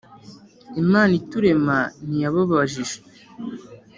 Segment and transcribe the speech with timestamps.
[0.81, 2.97] Imana iturema ntiyababajije,